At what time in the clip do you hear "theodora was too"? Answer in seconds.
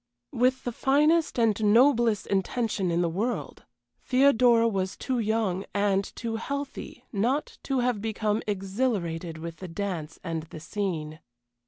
4.03-5.19